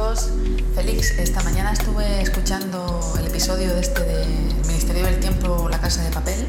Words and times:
chicos, 0.00 0.30
Félix, 0.74 1.10
esta 1.18 1.42
mañana 1.42 1.72
estuve 1.72 2.22
escuchando 2.22 3.14
el 3.18 3.26
episodio 3.26 3.74
de 3.74 3.80
este 3.80 4.02
de 4.02 4.24
Ministerio 4.66 5.04
del 5.04 5.20
Tiempo, 5.20 5.68
La 5.68 5.78
Casa 5.78 6.02
de 6.02 6.10
Papel. 6.10 6.46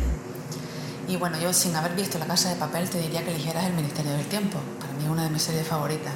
Y 1.08 1.17
bueno, 1.17 1.38
yo 1.38 1.51
sin 1.51 1.75
haber 1.75 1.93
visto 1.93 2.17
La 2.17 2.27
Casa 2.27 2.50
de 2.50 2.56
Papel 2.56 2.90
te 2.90 3.00
diría 3.00 3.24
que 3.24 3.32
eligieras 3.32 3.66
El 3.66 3.74
Ministerio 3.74 4.14
del 4.14 4.25
Tiempo. 4.27 4.58
Para 4.79 4.93
mí 4.93 5.03
es 5.03 5.09
una 5.09 5.24
de 5.24 5.29
mis 5.32 5.42
series 5.42 5.67
favoritas. 5.67 6.14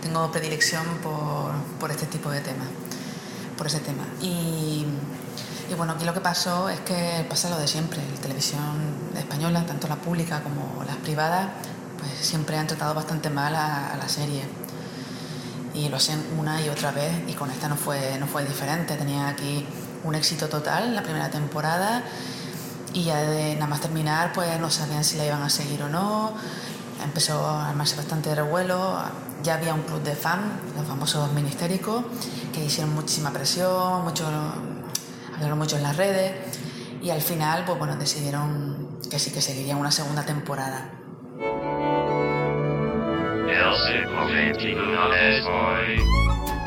Tengo 0.00 0.30
predilección 0.32 0.84
por, 1.02 1.52
por 1.78 1.90
este 1.92 2.06
tipo 2.06 2.30
de 2.30 2.40
temas, 2.40 2.66
por 3.56 3.68
ese 3.68 3.78
tema. 3.78 4.04
Y, 4.20 4.84
bueno, 5.76 5.92
aquí 5.92 6.04
lo 6.04 6.14
que 6.14 6.20
pasó 6.20 6.68
es 6.68 6.80
que 6.80 7.24
pasa 7.28 7.48
lo 7.48 7.58
de 7.58 7.68
siempre. 7.68 8.00
La 8.14 8.20
televisión 8.20 8.96
española, 9.16 9.64
tanto 9.66 9.86
la 9.86 9.96
pública 9.96 10.42
como 10.42 10.82
las 10.84 10.96
privadas, 10.96 11.48
pues 11.98 12.26
siempre 12.26 12.56
han 12.56 12.66
tratado 12.66 12.94
bastante 12.94 13.30
mal 13.30 13.54
a 13.54 13.96
la 13.96 14.08
serie 14.08 14.42
y 15.74 15.88
lo 15.88 15.96
hacen 15.96 16.22
una 16.38 16.60
y 16.60 16.68
otra 16.68 16.90
vez 16.90 17.12
y 17.26 17.32
con 17.32 17.50
esta 17.50 17.68
no 17.68 17.76
fue, 17.76 18.18
no 18.18 18.26
fue 18.26 18.44
diferente. 18.44 18.96
Tenía 18.96 19.28
aquí 19.28 19.66
un 20.04 20.14
éxito 20.14 20.48
total 20.48 20.94
la 20.94 21.02
primera 21.02 21.30
temporada 21.30 22.02
y 22.92 23.04
ya 23.04 23.22
de 23.22 23.54
nada 23.54 23.66
más 23.66 23.80
terminar 23.80 24.32
pues 24.32 24.60
no 24.60 24.70
sabían 24.70 25.04
si 25.04 25.16
la 25.16 25.26
iban 25.26 25.42
a 25.42 25.50
seguir 25.50 25.82
o 25.82 25.88
no. 25.88 26.32
Empezó 27.02 27.46
a 27.46 27.70
armarse 27.70 27.96
bastante 27.96 28.34
revuelo. 28.34 28.98
Ya 29.42 29.54
había 29.54 29.74
un 29.74 29.82
club 29.82 30.02
de 30.02 30.14
fans, 30.14 30.44
los 30.76 30.86
famosos 30.86 31.32
ministéricos, 31.32 32.04
que 32.52 32.64
hicieron 32.64 32.94
muchísima 32.94 33.32
presión, 33.32 34.04
mucho, 34.04 34.24
hablaron 35.34 35.58
mucho 35.58 35.76
en 35.76 35.82
las 35.82 35.96
redes 35.96 36.32
y 37.02 37.10
al 37.10 37.20
final 37.20 37.64
pues 37.64 37.76
bueno, 37.76 37.96
decidieron 37.96 39.00
que 39.10 39.18
sí 39.18 39.32
que 39.32 39.40
seguirían 39.40 39.78
una 39.78 39.90
segunda 39.90 40.24
temporada. 40.24 41.01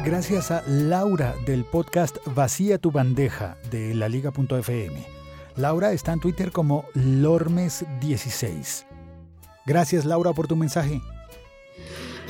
Gracias 0.03 0.51
a 0.51 0.61
Laura 0.67 1.33
del 1.45 1.65
podcast 1.65 2.17
Vacía 2.27 2.77
tu 2.77 2.91
bandeja 2.91 3.57
de 3.71 3.95
la 3.95 4.07
Liga.fm. 4.07 5.07
Laura 5.55 5.91
está 5.93 6.13
en 6.13 6.19
Twitter 6.19 6.51
como 6.51 6.85
Lormes16. 6.93 8.85
Gracias 9.65 10.05
Laura 10.05 10.33
por 10.33 10.47
tu 10.47 10.55
mensaje. 10.55 11.01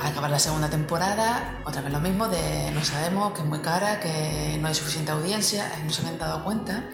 Al 0.00 0.12
acabar 0.12 0.30
la 0.30 0.38
segunda 0.38 0.70
temporada, 0.70 1.60
otra 1.64 1.82
vez 1.82 1.92
lo 1.92 2.00
mismo 2.00 2.28
de 2.28 2.70
no 2.72 2.82
sabemos, 2.82 3.32
que 3.32 3.40
es 3.40 3.46
muy 3.46 3.60
cara, 3.60 4.00
que 4.00 4.58
no 4.60 4.68
hay 4.68 4.74
suficiente 4.74 5.12
audiencia, 5.12 5.70
no 5.84 5.90
se 5.90 6.00
habían 6.02 6.18
dado 6.18 6.44
cuenta 6.44 6.84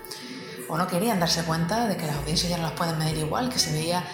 o 0.69 0.77
no 0.77 0.87
querían 0.87 1.21
darse 1.21 1.43
cuenta 1.45 1.87
de 1.87 1.97
que 1.97 2.07
las 2.07 2.17
audiencias 2.17 2.51
ya 2.51 2.57
no 2.57 2.65
las 2.65 2.73
pueden 2.73 2.99
medir 2.99 3.19
igual, 3.19 3.51
que 3.51 3.59
se 3.59 3.73
veía 3.73 4.05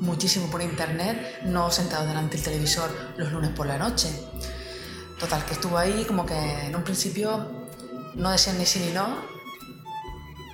muchísimo 0.00 0.50
por 0.50 0.62
internet, 0.62 1.40
no 1.44 1.70
sentado 1.70 2.06
delante 2.06 2.36
del 2.36 2.44
televisor 2.44 2.90
los 3.16 3.32
lunes 3.32 3.50
por 3.50 3.66
la 3.66 3.78
noche. 3.78 4.08
Total, 5.18 5.44
que 5.44 5.54
estuvo 5.54 5.78
ahí 5.78 6.04
como 6.04 6.26
que 6.26 6.66
en 6.66 6.76
un 6.76 6.82
principio 6.82 7.66
no 8.14 8.30
decían 8.30 8.58
ni 8.58 8.66
sí 8.66 8.80
ni 8.80 8.92
no 8.92 9.36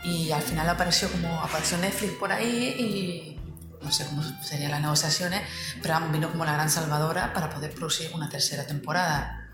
y 0.04 0.32
al 0.32 0.42
final 0.42 0.68
apareció 0.68 1.10
como 1.10 1.40
apareció 1.40 1.78
Netflix 1.78 2.12
por 2.14 2.32
ahí 2.32 2.74
y 2.78 3.84
no 3.84 3.90
sé 3.90 4.06
cómo 4.06 4.22
serían 4.42 4.70
las 4.70 4.80
negociaciones, 4.80 5.42
pero 5.82 5.98
vino 6.12 6.30
como 6.30 6.44
la 6.44 6.52
gran 6.52 6.70
salvadora 6.70 7.32
para 7.32 7.50
poder 7.50 7.72
producir 7.74 8.10
una 8.14 8.28
tercera 8.28 8.66
temporada. 8.66 9.48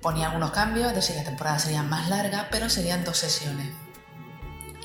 Ponía 0.00 0.26
algunos 0.26 0.50
cambios, 0.50 0.88
es 0.88 0.94
decir, 0.94 1.16
la 1.16 1.24
temporada 1.24 1.58
sería 1.58 1.82
más 1.82 2.08
larga, 2.08 2.48
pero 2.50 2.68
serían 2.68 3.04
dos 3.04 3.18
sesiones. 3.18 3.68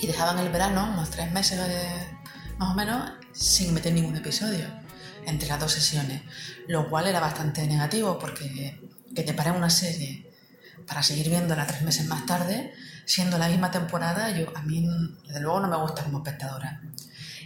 Y 0.01 0.07
dejaban 0.07 0.39
el 0.39 0.49
verano, 0.49 0.89
unos 0.93 1.09
tres 1.09 1.31
meses 1.31 1.59
más 2.57 2.71
o 2.71 2.73
menos, 2.73 3.11
sin 3.31 3.73
meter 3.73 3.93
ningún 3.93 4.15
episodio 4.15 4.65
entre 5.25 5.47
las 5.47 5.59
dos 5.59 5.71
sesiones, 5.71 6.21
lo 6.67 6.89
cual 6.89 7.07
era 7.07 7.19
bastante 7.19 7.65
negativo 7.67 8.17
porque 8.17 8.79
que 9.15 9.23
te 9.23 9.33
paren 9.33 9.55
una 9.55 9.69
serie 9.69 10.29
para 10.87 11.03
seguir 11.03 11.29
viéndola 11.29 11.67
tres 11.67 11.81
meses 11.83 12.07
más 12.07 12.25
tarde, 12.25 12.73
siendo 13.05 13.37
la 13.37 13.47
misma 13.47 13.71
temporada, 13.71 14.31
yo 14.31 14.51
a 14.55 14.61
mí 14.63 14.87
desde 15.25 15.39
luego 15.39 15.59
no 15.59 15.67
me 15.67 15.77
gusta 15.77 16.03
como 16.03 16.19
espectadora. 16.19 16.81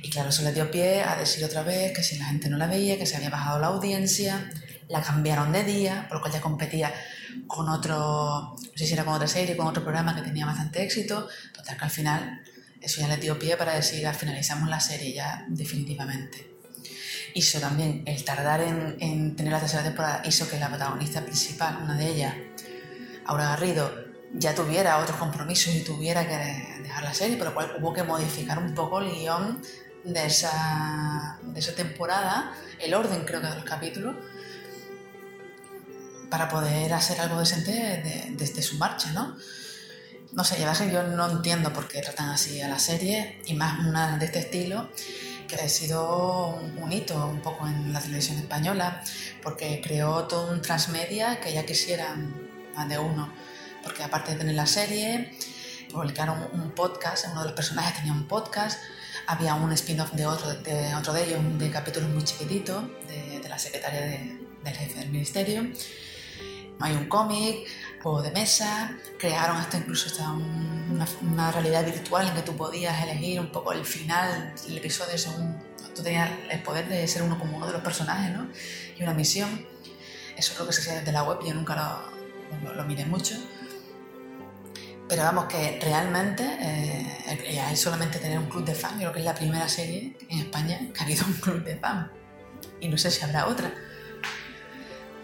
Y 0.02 0.09
claro, 0.09 0.30
eso 0.30 0.44
le 0.44 0.53
dio 0.53 0.69
pie 0.72 1.03
a 1.03 1.16
decir 1.16 1.44
otra 1.44 1.63
vez 1.63 1.94
que 1.94 2.03
si 2.03 2.18
la 2.18 2.25
gente 2.25 2.50
no 2.50 2.58
la 2.58 2.68
veía, 2.68 2.97
que 2.97 3.06
se 3.06 3.16
había 3.16 3.29
bajado 3.29 3.59
la 3.59 3.68
audiencia, 3.68 4.50
la 4.90 5.02
cambiaron 5.02 5.52
de 5.52 5.63
día, 5.63 6.06
por 6.08 6.18
lo 6.18 6.22
cual 6.22 6.34
ya 6.34 6.41
competía 6.41 6.94
con 7.47 7.69
otro, 7.69 8.56
no 8.56 8.78
sé 8.78 8.85
si 8.85 8.94
era 8.94 9.06
con 9.06 9.13
otra 9.13 9.28
serie, 9.28 9.58
con 9.58 9.68
otro 9.68 9.84
programa 9.84 10.16
que 10.16 10.22
tenía 10.22 10.46
bastante 10.46 10.84
éxito, 10.84 11.28
total 11.53 11.78
que 11.78 11.84
al 11.84 11.91
final 11.91 12.41
eso 12.84 13.00
ya 13.00 13.08
le 13.08 13.18
dio 13.18 13.40
pie 13.40 13.56
para 13.56 13.74
decir, 13.74 14.06
ah, 14.06 14.14
finalizamos 14.14 14.70
la 14.70 14.80
serie 14.80 15.14
ya 15.14 15.46
definitivamente. 15.48 16.52
Hizo 17.34 17.60
también 17.60 18.04
el 18.06 18.24
tardar 18.26 18.62
en, 18.62 19.36
tener 19.38 19.54
la 19.54 19.60
tercera 19.60 19.84
temporada, 19.84 20.22
hizo 20.26 20.50
que 20.50 20.60
la 20.60 20.68
protagonista 20.68 21.24
principal, 21.24 21.80
una 21.82 21.96
de 21.96 22.08
ellas, 22.10 22.36
Aura 23.26 23.46
Garrido, 23.46 23.90
ya 24.34 24.54
tuviera 24.54 24.98
otros 24.98 25.18
compromisos 25.18 25.74
y 25.74 25.80
tuviera 25.82 26.28
que 26.28 26.82
dejar 26.84 27.04
la 27.04 27.14
serie, 27.14 27.38
por 27.38 27.48
lo 27.48 27.54
cual 27.54 27.78
hubo 27.80 27.94
que 27.94 28.04
modificar 28.04 28.60
un 28.60 28.76
poco 28.76 29.00
el 29.00 29.12
guion 29.12 29.62
de 30.04 30.26
esa, 30.26 31.40
de 31.42 31.60
esa 31.60 31.74
temporada, 31.74 32.54
el 32.80 32.94
orden 32.94 33.24
creo 33.24 33.40
que 33.40 33.48
de 33.48 33.56
los 33.56 33.64
capítulos, 33.64 34.16
para 36.30 36.50
poder 36.50 36.92
hacer 36.94 37.22
algo 37.22 37.40
decente 37.40 38.32
desde 38.36 38.62
su 38.62 38.78
marcha, 38.78 39.14
¿no? 39.14 39.38
No 40.34 40.44
sé, 40.44 40.60
ya 40.60 40.74
yo 40.92 41.04
no 41.04 41.30
entiendo 41.30 41.72
por 41.72 41.88
qué 41.88 42.02
tratan 42.02 42.30
así 42.30 42.60
a 42.62 42.68
la 42.68 42.80
serie 42.80 43.40
y 43.46 43.54
más 43.54 43.86
una 43.86 44.18
de 44.18 44.26
este 44.26 44.40
estilo 44.40 44.90
que 45.48 45.56
ha 45.56 45.70
sido 45.70 46.48
un, 46.82 46.92
hito 46.92 47.28
un 47.28 47.42
poco 47.42 47.68
en 47.68 47.94
la 47.94 48.00
televisión 48.00 48.38
española 48.38 49.04
porque 49.44 49.82
creó 49.84 50.24
todo 50.24 50.52
un 50.52 50.62
transmedia 50.62 51.40
que 51.40 51.54
ya 51.54 51.66
quisieran 51.66 52.34
más 52.76 52.90
de 52.90 52.98
uno 52.98 53.32
porque 53.84 54.02
aparte 54.04 54.32
de 54.32 54.38
tener 54.40 54.56
la 54.56 54.66
serie 54.66 55.38
publicaron 55.92 56.50
un 56.54 56.72
podcast, 56.72 57.28
uno 57.32 57.42
de 57.42 57.48
los 57.48 57.56
personajes 57.56 57.96
tenía 57.96 58.14
un 58.14 58.28
podcast 58.28 58.80
había 59.28 59.56
un 59.56 59.72
spin-off 59.74 60.12
de 60.14 60.26
otro 60.26 60.54
de, 60.54 60.96
otro 60.96 61.14
de 61.14 61.24
ellos, 61.26 61.40
de 61.60 61.70
capítulos 61.70 62.10
muy 62.10 62.24
chiquititos 62.24 62.84
de, 63.08 63.48
la 63.48 63.60
secretaria 63.60 64.02
del 64.02 64.74
jefe 64.76 65.00
del 65.00 65.10
ministerio. 65.10 65.68
Hay 66.80 66.94
un 66.94 67.08
cómic, 67.08 67.68
juego 68.03 68.22
de 68.22 68.31
mesa, 68.31 68.97
crearon 69.18 69.56
hasta 69.56 69.78
incluso 69.78 70.08
hasta 70.08 70.30
una, 70.30 71.52
realidad 71.52 71.86
virtual 71.86 72.28
en 72.28 72.36
que 72.36 72.41
tú 72.41 72.56
podías 72.56 73.02
elegir 73.02 73.40
un 73.40 73.52
poco 73.52 73.72
el 73.72 73.86
final 73.86 74.53
del 74.68 74.78
episodio 74.78 75.18
según 75.18 75.58
tú 75.96 76.03
tenías 76.03 76.30
el 76.52 76.62
poder 76.62 76.90
de 76.90 77.08
ser 77.08 77.24
uno 77.24 77.40
como 77.40 77.56
uno 77.56 77.66
de 77.66 77.74
los 77.74 77.81
personajes, 77.81 78.36
¿no? 78.36 78.50
Y 78.97 79.03
una 79.03 79.14
misión. 79.14 79.66
Eso 80.36 80.53
es 80.53 80.59
lo 80.59 80.68
que 80.68 80.74
se 80.74 80.81
hacía 80.81 80.96
desde 80.96 81.12
la 81.12 81.24
web, 81.24 81.40
yo 81.46 81.53
nunca 81.53 81.75
lo, 82.62 82.74
lo, 82.74 82.84
miré 82.84 83.06
mucho. 83.06 83.36
Pero 85.08 85.24
vamos, 85.24 85.46
que 85.46 85.80
realmente 85.81 86.44
eh, 86.59 87.59
hay 87.59 87.78
solamente 87.78 88.20
tener 88.20 88.40
un 88.40 88.47
club 88.47 88.66
de 88.66 88.74
fans, 88.74 88.96
creo 88.97 89.14
que 89.14 89.20
es 89.20 89.25
la 89.25 89.35
primera 89.35 89.70
serie 89.70 90.18
en 90.30 90.40
España 90.40 90.80
que 90.94 91.00
ha 91.00 91.03
habido 91.03 91.25
un 91.25 91.34
club 91.34 91.64
de 91.64 91.78
fans. 91.78 92.09
Y 92.81 92.88
no 92.90 92.97
sé 92.97 93.12
si 93.12 93.24
habrá 93.24 93.47
otra. 93.47 93.72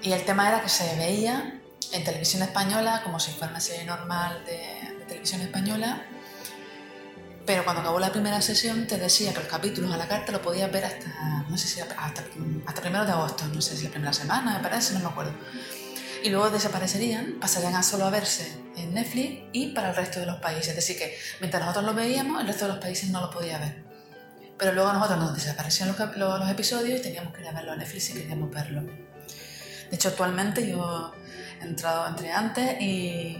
Y 0.01 0.11
el 0.11 0.23
tema 0.23 0.47
era 0.47 0.61
que 0.61 0.69
se 0.69 0.95
veía 0.95 1.58
en 1.91 2.03
televisión 2.03 2.43
española 2.43 3.01
como 3.03 3.19
si 3.19 3.31
fuera 3.31 3.51
una 3.51 3.61
serie 3.61 3.85
normal 3.85 4.43
de, 4.45 5.05
televisión 5.07 5.41
española, 5.41 6.05
pero 7.45 7.63
cuando 7.63 7.81
acabó 7.81 7.99
la 7.99 8.11
primera 8.11 8.39
sesión 8.43 8.85
te 8.85 8.97
decía 8.97 9.33
que 9.33 9.39
los 9.39 9.47
capítulos 9.47 9.91
a 9.91 9.97
la 9.97 10.07
carta 10.07 10.31
lo 10.31 10.39
podías 10.39 10.71
ver 10.71 10.85
hasta, 10.85 11.45
no 11.49 11.57
sé 11.57 11.67
si 11.67 11.81
hasta, 11.81 11.95
hasta 12.67 12.81
primero 12.81 13.05
de 13.05 13.11
agosto, 13.11 13.45
no 13.47 13.59
sé 13.59 13.75
si 13.75 13.85
la 13.85 13.89
primera 13.89 14.13
semana, 14.13 14.57
me 14.57 14.59
parece, 14.59 14.93
no 14.93 14.99
me 14.99 15.07
acuerdo. 15.07 15.33
Y 16.23 16.29
luego 16.29 16.49
desaparecerían, 16.49 17.39
pasarían 17.39 17.75
a 17.75 17.81
solo 17.81 18.05
a 18.05 18.09
verse 18.09 18.55
en 18.75 18.93
Netflix 18.93 19.43
y 19.53 19.67
para 19.73 19.89
el 19.89 19.95
resto 19.95 20.19
de 20.19 20.25
los 20.25 20.39
países. 20.39 20.69
Es 20.69 20.75
decir, 20.75 20.97
que 20.97 21.17
mientras 21.39 21.61
nosotros 21.61 21.85
lo 21.85 21.93
veíamos, 21.93 22.41
el 22.41 22.47
resto 22.47 22.65
de 22.65 22.73
los 22.73 22.81
países 22.81 23.09
no 23.09 23.21
lo 23.21 23.29
podía 23.29 23.57
ver. 23.57 23.83
Pero 24.57 24.73
luego 24.73 24.89
a 24.89 24.93
nosotros 24.93 25.17
nos 25.19 25.33
desaparecían 25.33 25.87
los, 25.87 25.97
los, 26.17 26.39
los 26.39 26.49
episodios 26.49 26.99
y 26.99 27.03
teníamos 27.03 27.33
que 27.33 27.41
ir 27.41 27.47
a 27.47 27.53
verlo 27.53 27.73
en 27.73 27.79
Netflix 27.79 28.03
si 28.03 28.13
queríamos 28.13 28.51
verlo. 28.51 28.81
De 28.81 29.95
hecho, 29.95 30.09
actualmente 30.09 30.69
yo 30.69 31.13
entrado 31.61 32.07
entre 32.07 32.31
antes 32.31 32.81
y, 32.81 33.37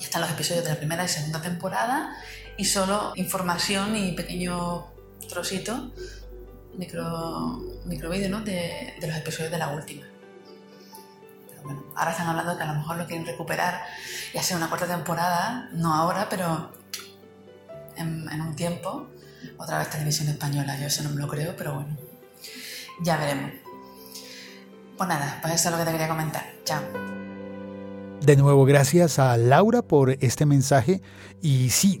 están 0.00 0.20
los 0.20 0.30
episodios 0.30 0.64
de 0.64 0.70
la 0.70 0.76
primera 0.76 1.04
y 1.04 1.08
segunda 1.08 1.40
temporada 1.40 2.14
y 2.56 2.64
solo 2.64 3.12
información 3.16 3.96
y 3.96 4.12
pequeño 4.12 4.86
trocito, 5.28 5.90
micro, 6.76 7.60
micro 7.86 8.10
¿no? 8.28 8.40
de, 8.42 8.94
los 9.00 9.16
episodios 9.16 9.50
de 9.50 9.58
la 9.58 9.68
última. 9.68 10.06
Pero 11.48 11.62
bueno, 11.62 11.84
ahora 11.96 12.12
están 12.12 12.28
hablando 12.28 12.56
que 12.56 12.62
a 12.62 12.66
lo 12.66 12.74
mejor 12.74 12.96
lo 12.96 13.06
quieren 13.06 13.26
recuperar 13.26 13.82
y 14.32 14.38
hacer 14.38 14.56
una 14.56 14.68
cuarta 14.68 14.86
temporada, 14.86 15.70
no 15.72 15.94
ahora, 15.94 16.28
pero 16.28 16.72
en, 17.96 18.28
en 18.30 18.40
un 18.40 18.54
tiempo, 18.54 19.08
otra 19.56 19.78
vez 19.78 19.90
televisión 19.90 20.28
española. 20.28 20.78
Yo 20.78 20.86
eso 20.86 21.02
no 21.02 21.10
me 21.10 21.20
lo 21.20 21.28
creo, 21.28 21.56
pero 21.56 21.74
bueno, 21.74 21.96
ya 23.02 23.16
veremos. 23.16 23.65
Pues 24.96 25.08
nada, 25.08 25.38
pues 25.42 25.54
eso 25.54 25.68
es 25.68 25.72
lo 25.72 25.78
que 25.78 25.84
te 25.84 25.92
quería 25.92 26.08
comentar. 26.08 26.44
Chao. 26.64 26.82
De 28.22 28.36
nuevo, 28.36 28.64
gracias 28.64 29.18
a 29.18 29.36
Laura 29.36 29.82
por 29.82 30.10
este 30.20 30.46
mensaje. 30.46 31.02
Y 31.42 31.70
sí, 31.70 32.00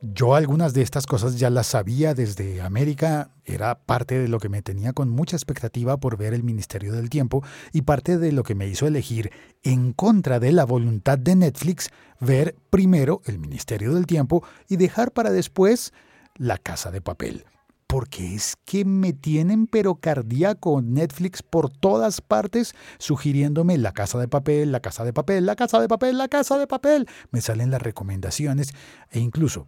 Yo 0.00 0.36
algunas 0.36 0.74
de 0.74 0.82
estas 0.82 1.06
cosas 1.06 1.40
ya 1.40 1.50
las 1.50 1.66
sabía 1.66 2.14
desde 2.14 2.62
América, 2.62 3.30
era 3.44 3.80
parte 3.80 4.16
de 4.16 4.28
lo 4.28 4.38
que 4.38 4.48
me 4.48 4.62
tenía 4.62 4.92
con 4.92 5.10
mucha 5.10 5.34
expectativa 5.34 5.96
por 5.96 6.16
ver 6.16 6.34
el 6.34 6.44
Ministerio 6.44 6.92
del 6.92 7.10
Tiempo 7.10 7.42
y 7.72 7.82
parte 7.82 8.16
de 8.16 8.30
lo 8.30 8.44
que 8.44 8.54
me 8.54 8.68
hizo 8.68 8.86
elegir, 8.86 9.32
en 9.64 9.92
contra 9.92 10.38
de 10.38 10.52
la 10.52 10.64
voluntad 10.64 11.18
de 11.18 11.34
Netflix, 11.34 11.90
ver 12.20 12.54
primero 12.70 13.22
el 13.26 13.40
Ministerio 13.40 13.92
del 13.92 14.06
Tiempo 14.06 14.44
y 14.68 14.76
dejar 14.76 15.10
para 15.10 15.32
después 15.32 15.92
La 16.36 16.58
Casa 16.58 16.92
de 16.92 17.00
Papel. 17.00 17.44
Porque 17.88 18.34
es 18.34 18.54
que 18.64 18.84
me 18.84 19.12
tienen 19.12 19.66
pero 19.66 19.96
cardíaco 19.96 20.80
Netflix 20.82 21.42
por 21.42 21.70
todas 21.70 22.20
partes 22.20 22.74
sugiriéndome 22.98 23.78
La 23.78 23.92
Casa 23.92 24.18
de 24.18 24.28
Papel, 24.28 24.70
La 24.70 24.80
Casa 24.80 25.04
de 25.04 25.12
Papel, 25.12 25.46
La 25.46 25.56
Casa 25.56 25.80
de 25.80 25.88
Papel, 25.88 26.16
La 26.16 26.28
Casa 26.28 26.58
de 26.58 26.66
Papel. 26.68 27.08
Me 27.32 27.40
salen 27.40 27.72
las 27.72 27.82
recomendaciones 27.82 28.72
e 29.10 29.18
incluso 29.18 29.66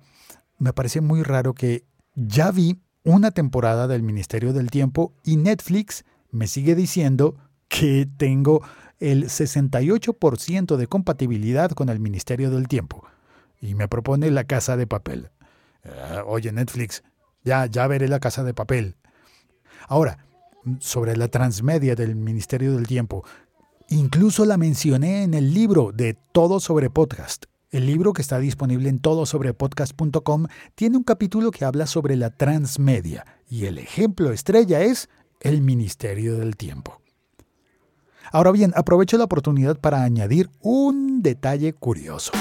me 0.58 0.72
parece 0.72 1.00
muy 1.00 1.22
raro 1.22 1.54
que 1.54 1.84
ya 2.14 2.52
vi 2.52 2.78
una 3.02 3.30
temporada 3.30 3.88
del 3.88 4.02
Ministerio 4.02 4.52
del 4.52 4.70
Tiempo 4.70 5.14
y 5.24 5.36
Netflix 5.36 6.04
me 6.30 6.46
sigue 6.46 6.74
diciendo 6.74 7.36
que 7.68 8.06
tengo 8.16 8.62
el 8.98 9.24
68% 9.24 10.76
de 10.76 10.86
compatibilidad 10.86 11.70
con 11.70 11.88
el 11.88 12.00
Ministerio 12.00 12.50
del 12.50 12.68
Tiempo 12.68 13.04
y 13.60 13.74
me 13.74 13.88
propone 13.88 14.30
la 14.30 14.44
casa 14.44 14.76
de 14.76 14.86
papel. 14.86 15.30
Ah, 15.84 16.24
oye, 16.26 16.52
Netflix, 16.52 17.02
ya, 17.44 17.66
ya 17.66 17.86
veré 17.86 18.08
la 18.08 18.20
casa 18.20 18.44
de 18.44 18.54
papel. 18.54 18.96
Ahora, 19.88 20.18
sobre 20.78 21.16
la 21.16 21.28
transmedia 21.28 21.94
del 21.94 22.16
Ministerio 22.16 22.74
del 22.74 22.86
Tiempo, 22.86 23.24
incluso 23.88 24.44
la 24.44 24.56
mencioné 24.56 25.22
en 25.22 25.34
el 25.34 25.52
libro 25.54 25.92
de 25.92 26.14
Todo 26.32 26.60
sobre 26.60 26.90
Podcast. 26.90 27.46
El 27.70 27.86
libro 27.86 28.12
que 28.12 28.22
está 28.22 28.38
disponible 28.38 28.88
en 28.88 28.98
todosobrepodcast.com 28.98 30.46
tiene 30.74 30.96
un 30.96 31.04
capítulo 31.04 31.52
que 31.52 31.64
habla 31.64 31.86
sobre 31.86 32.16
la 32.16 32.30
transmedia 32.30 33.24
y 33.48 33.66
el 33.66 33.78
ejemplo 33.78 34.32
estrella 34.32 34.80
es 34.80 35.08
el 35.40 35.62
Ministerio 35.62 36.36
del 36.36 36.56
Tiempo. 36.56 37.00
Ahora 38.32 38.52
bien, 38.52 38.72
aprovecho 38.76 39.18
la 39.18 39.24
oportunidad 39.24 39.78
para 39.78 40.02
añadir 40.02 40.50
un 40.60 41.22
detalle 41.22 41.72
curioso. 41.72 42.32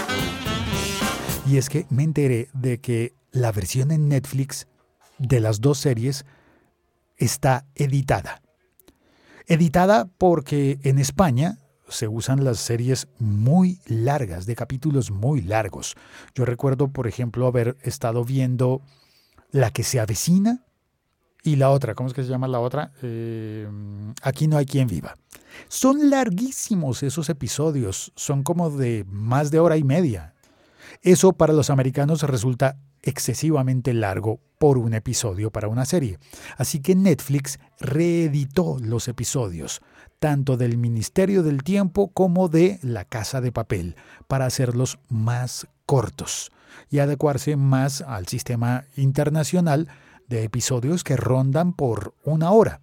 Y 1.48 1.58
es 1.58 1.70
que 1.70 1.86
me 1.90 2.04
enteré 2.04 2.50
de 2.54 2.80
que 2.80 3.14
la 3.32 3.52
versión 3.52 3.92
en 3.92 4.08
Netflix 4.08 4.68
de 5.20 5.40
las 5.40 5.62
dos 5.62 5.78
series 5.78 6.26
está 7.18 7.66
editada. 7.76 8.42
Editada 9.48 10.06
porque 10.18 10.80
en 10.84 11.00
España 11.00 11.60
se 11.88 12.08
usan 12.08 12.44
las 12.44 12.60
series 12.60 13.08
muy 13.18 13.80
largas, 13.86 14.46
de 14.46 14.56
capítulos 14.56 15.12
muy 15.12 15.42
largos. 15.42 15.96
Yo 16.36 16.46
recuerdo, 16.46 16.90
por 16.90 17.08
ejemplo, 17.08 17.48
haber 17.48 17.78
estado 17.82 18.24
viendo 18.24 18.82
La 19.52 19.72
que 19.72 19.84
se 19.84 20.00
avecina 20.00 20.66
y 21.42 21.56
la 21.56 21.72
otra, 21.72 21.96
¿cómo 21.96 22.08
es 22.08 22.14
que 22.14 22.24
se 22.24 22.30
llama 22.30 22.48
la 22.48 22.60
otra? 22.60 22.92
Eh, 23.02 23.68
Aquí 24.22 24.48
no 24.48 24.58
hay 24.58 24.66
quien 24.66 24.88
viva. 24.88 25.16
Son 25.68 26.10
larguísimos 26.10 27.02
esos 27.02 27.30
episodios, 27.30 28.12
son 28.16 28.44
como 28.44 28.70
de 28.70 29.06
más 29.10 29.50
de 29.50 29.60
hora 29.60 29.78
y 29.78 29.84
media. 29.84 30.36
Eso 31.02 31.34
para 31.34 31.54
los 31.54 31.70
americanos 31.70 32.24
resulta 32.24 32.78
excesivamente 33.02 33.94
largo 33.94 34.40
por 34.58 34.78
un 34.78 34.94
episodio 34.94 35.52
para 35.52 35.68
una 35.68 35.86
serie. 35.86 36.20
Así 36.58 36.82
que 36.82 36.96
Netflix 36.96 37.60
reeditó 37.80 38.78
los 38.80 39.08
episodios, 39.08 39.82
tanto 40.20 40.58
del 40.58 40.78
Ministerio 40.78 41.44
del 41.44 41.64
Tiempo 41.64 42.10
como 42.10 42.50
de 42.50 42.80
La 42.82 43.06
Casa 43.06 43.42
de 43.42 43.52
Papel, 43.52 43.96
para 44.28 44.46
hacerlos 44.46 45.00
más 45.08 45.68
cortos 45.86 46.52
y 46.90 47.00
adecuarse 47.00 47.56
más 47.56 48.02
al 48.02 48.28
sistema 48.28 48.86
internacional 48.96 49.88
de 50.28 50.44
episodios 50.44 51.04
que 51.04 51.18
rondan 51.18 51.74
por 51.74 52.14
una 52.24 52.52
hora. 52.52 52.82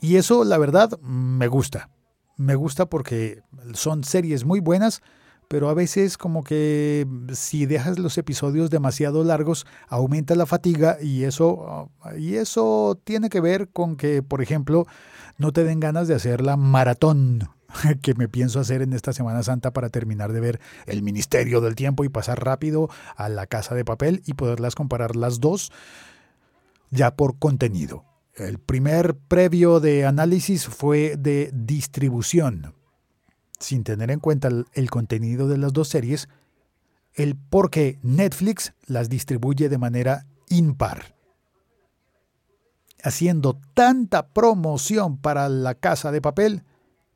Y 0.00 0.16
eso, 0.16 0.44
la 0.44 0.58
verdad, 0.58 0.98
me 1.00 1.48
gusta 1.48 1.88
me 2.36 2.54
gusta 2.54 2.86
porque 2.86 3.42
son 3.72 4.04
series 4.04 4.44
muy 4.44 4.60
buenas, 4.60 5.02
pero 5.48 5.68
a 5.68 5.74
veces 5.74 6.16
como 6.18 6.42
que 6.42 7.06
si 7.32 7.66
dejas 7.66 7.98
los 7.98 8.18
episodios 8.18 8.70
demasiado 8.70 9.24
largos 9.24 9.66
aumenta 9.88 10.34
la 10.34 10.46
fatiga 10.46 10.98
y 11.00 11.24
eso 11.24 11.90
y 12.18 12.36
eso 12.36 12.98
tiene 13.04 13.28
que 13.28 13.40
ver 13.40 13.68
con 13.68 13.96
que, 13.96 14.22
por 14.22 14.42
ejemplo, 14.42 14.86
no 15.38 15.52
te 15.52 15.64
den 15.64 15.80
ganas 15.80 16.08
de 16.08 16.14
hacer 16.14 16.40
la 16.40 16.56
maratón 16.56 17.48
que 18.02 18.14
me 18.14 18.28
pienso 18.28 18.60
hacer 18.60 18.82
en 18.82 18.92
esta 18.92 19.12
Semana 19.12 19.42
Santa 19.42 19.72
para 19.72 19.90
terminar 19.90 20.32
de 20.32 20.40
ver 20.40 20.60
El 20.86 21.02
Ministerio 21.02 21.60
del 21.60 21.74
Tiempo 21.74 22.04
y 22.04 22.08
pasar 22.08 22.44
rápido 22.44 22.88
a 23.16 23.28
la 23.28 23.46
Casa 23.46 23.74
de 23.74 23.84
Papel 23.84 24.22
y 24.26 24.34
poderlas 24.34 24.74
comparar 24.74 25.16
las 25.16 25.40
dos 25.40 25.72
ya 26.90 27.16
por 27.16 27.38
contenido. 27.38 28.04
El 28.36 28.58
primer 28.58 29.14
previo 29.14 29.78
de 29.78 30.06
análisis 30.06 30.66
fue 30.66 31.14
de 31.16 31.52
distribución, 31.54 32.74
sin 33.60 33.84
tener 33.84 34.10
en 34.10 34.18
cuenta 34.18 34.48
el, 34.48 34.90
contenido 34.90 35.46
de 35.46 35.56
las 35.56 35.72
dos 35.72 35.86
series, 35.86 36.28
el 37.14 37.36
por 37.36 37.70
qué 37.70 38.00
Netflix 38.02 38.72
las 38.86 39.08
distribuye 39.08 39.68
de 39.68 39.78
manera 39.78 40.26
impar, 40.48 41.14
haciendo 43.04 43.60
tanta 43.72 44.26
promoción 44.26 45.16
para 45.16 45.48
la 45.48 45.76
casa 45.76 46.10
de 46.10 46.20
papel 46.20 46.64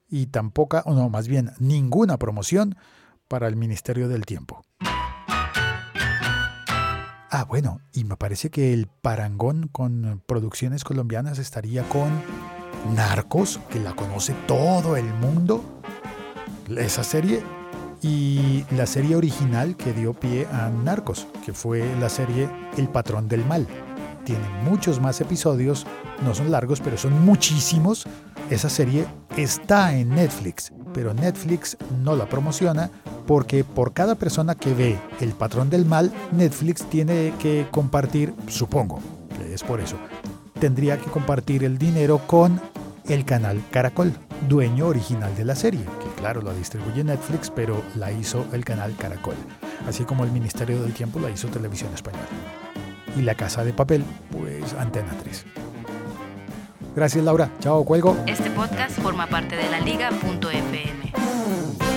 y 0.08 0.26
tan 0.26 0.52
poca, 0.52 0.84
o 0.86 0.94
no, 0.94 1.08
más 1.10 1.26
bien 1.26 1.50
ninguna 1.58 2.16
promoción 2.18 2.76
para 3.26 3.48
el 3.48 3.56
Ministerio 3.56 4.08
del 4.08 4.24
Tiempo. 4.24 4.64
Ah, 7.30 7.44
bueno, 7.44 7.82
y 7.92 8.04
me 8.04 8.16
parece 8.16 8.48
que 8.48 8.72
el 8.72 8.86
parangón 8.86 9.68
con 9.68 10.22
producciones 10.26 10.82
colombianas 10.82 11.38
estaría 11.38 11.86
con 11.90 12.08
Narcos, 12.94 13.60
que 13.70 13.78
la 13.78 13.94
conoce 13.94 14.32
todo 14.46 14.96
el 14.96 15.04
mundo, 15.04 15.62
esa 16.74 17.04
serie, 17.04 17.42
y 18.00 18.64
la 18.70 18.86
serie 18.86 19.14
original 19.14 19.76
que 19.76 19.92
dio 19.92 20.14
pie 20.14 20.46
a 20.50 20.70
Narcos, 20.70 21.26
que 21.44 21.52
fue 21.52 21.84
la 22.00 22.08
serie 22.08 22.48
El 22.78 22.88
Patrón 22.88 23.28
del 23.28 23.44
Mal. 23.44 23.66
Tiene 24.24 24.48
muchos 24.64 24.98
más 24.98 25.20
episodios, 25.20 25.86
no 26.24 26.34
son 26.34 26.50
largos, 26.50 26.80
pero 26.80 26.96
son 26.96 27.24
muchísimos. 27.26 28.06
Esa 28.50 28.70
serie 28.70 29.04
está 29.36 29.94
en 29.94 30.08
Netflix, 30.08 30.72
pero 30.94 31.12
Netflix 31.12 31.76
no 32.02 32.16
la 32.16 32.26
promociona 32.30 32.90
porque 33.26 33.62
por 33.62 33.92
cada 33.92 34.14
persona 34.14 34.54
que 34.54 34.72
ve 34.72 34.98
El 35.20 35.32
Patrón 35.32 35.68
del 35.68 35.84
Mal, 35.84 36.10
Netflix 36.32 36.82
tiene 36.88 37.34
que 37.38 37.66
compartir, 37.70 38.32
supongo 38.46 39.00
que 39.36 39.52
es 39.52 39.62
por 39.62 39.80
eso, 39.80 39.96
tendría 40.58 40.96
que 40.96 41.10
compartir 41.10 41.62
el 41.62 41.76
dinero 41.76 42.22
con 42.26 42.58
el 43.06 43.26
canal 43.26 43.62
Caracol, 43.70 44.14
dueño 44.48 44.86
original 44.86 45.36
de 45.36 45.44
la 45.44 45.54
serie, 45.54 45.84
que 46.02 46.20
claro, 46.20 46.40
la 46.40 46.54
distribuye 46.54 47.04
Netflix, 47.04 47.50
pero 47.50 47.82
la 47.96 48.12
hizo 48.12 48.46
el 48.54 48.64
canal 48.64 48.96
Caracol, 48.96 49.36
así 49.86 50.04
como 50.04 50.24
el 50.24 50.32
Ministerio 50.32 50.80
del 50.80 50.94
Tiempo 50.94 51.20
la 51.20 51.30
hizo 51.30 51.48
Televisión 51.48 51.92
Española. 51.92 52.24
Y 53.14 53.22
la 53.22 53.34
Casa 53.34 53.62
de 53.62 53.74
Papel, 53.74 54.04
pues 54.30 54.72
Antena 54.74 55.14
3. 55.22 55.44
Gracias 56.94 57.24
Laura, 57.24 57.50
chao, 57.60 57.84
cuelgo. 57.84 58.16
Este 58.26 58.50
podcast 58.50 58.98
forma 59.00 59.26
parte 59.26 59.56
de 59.56 59.68
la 59.70 59.80
liga.fm. 59.80 61.87